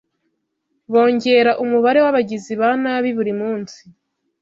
bongera 0.91 1.51
umubare 1.63 1.99
w’abagizi 2.05 2.53
ba 2.61 2.69
nabi 2.83 3.09
buri 3.17 3.33
munsi 3.41 3.81